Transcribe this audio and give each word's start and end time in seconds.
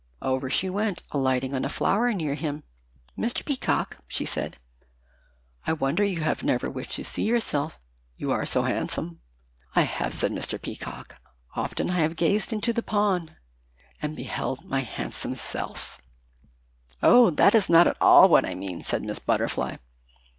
Over 0.23 0.49
she 0.49 0.67
went, 0.67 1.03
alighting 1.11 1.53
on 1.53 1.63
a 1.63 1.69
flower 1.69 2.11
near 2.11 2.33
him. 2.33 2.63
"Mr. 3.15 3.45
Peacock," 3.45 3.97
she 4.07 4.25
said, 4.25 4.57
"I 5.67 5.73
wonder 5.73 6.03
you 6.03 6.21
never 6.21 6.57
have 6.67 6.73
wished 6.75 6.93
to 6.93 7.03
see 7.03 7.21
yourself, 7.21 7.77
you 8.17 8.31
are 8.31 8.43
so 8.43 8.63
handsome." 8.63 9.21
"I 9.75 9.81
have," 9.83 10.15
replied 10.23 10.31
Mr. 10.39 10.59
Peacock; 10.59 11.21
"often 11.55 11.91
I 11.91 11.99
have 11.99 12.15
gazed 12.15 12.51
into 12.51 12.73
the 12.73 12.81
pond 12.81 13.35
and 14.01 14.15
beheld 14.15 14.65
my 14.65 14.79
handsome 14.79 15.35
self." 15.35 16.01
"Oh, 17.03 17.29
that 17.29 17.53
is 17.53 17.69
not 17.69 17.85
at 17.85 18.01
all 18.01 18.27
what 18.27 18.43
I 18.43 18.55
mean," 18.55 18.81
said 18.81 19.03
Miss 19.03 19.19
Butterfly. 19.19 19.75